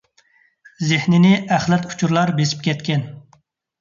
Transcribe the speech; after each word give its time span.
زېھىننى 0.91 1.33
ئەخلەت 1.57 1.87
ئۇچۇرلار 1.91 2.33
بېسىپ 2.41 2.67
كەتكەن. 2.69 3.09